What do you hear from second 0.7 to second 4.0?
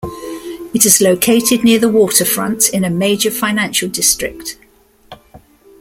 It is located near the waterfront, in a major financial